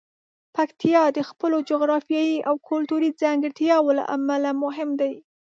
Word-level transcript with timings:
پکتیا 0.55 1.03
د 1.17 1.19
خپلو 1.29 1.57
جغرافیايي 1.69 2.37
او 2.49 2.55
کلتوري 2.69 3.09
ځانګړتیاوو 3.21 3.95
له 3.99 4.03
امله 4.15 4.49
مهم 4.63 4.89
دی. 5.01 5.13